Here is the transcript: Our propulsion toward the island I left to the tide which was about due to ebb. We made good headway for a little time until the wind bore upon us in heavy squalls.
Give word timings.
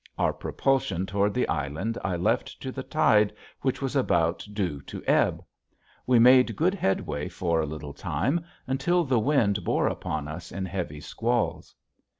Our 0.17 0.33
propulsion 0.33 1.05
toward 1.05 1.35
the 1.35 1.47
island 1.47 1.95
I 2.03 2.15
left 2.15 2.59
to 2.63 2.71
the 2.71 2.81
tide 2.81 3.31
which 3.61 3.83
was 3.83 3.95
about 3.95 4.39
due 4.51 4.81
to 4.81 5.03
ebb. 5.05 5.45
We 6.07 6.17
made 6.17 6.55
good 6.55 6.73
headway 6.73 7.29
for 7.29 7.61
a 7.61 7.67
little 7.67 7.93
time 7.93 8.43
until 8.65 9.03
the 9.03 9.19
wind 9.19 9.63
bore 9.63 9.85
upon 9.85 10.27
us 10.27 10.51
in 10.51 10.65
heavy 10.65 11.01
squalls. 11.01 11.75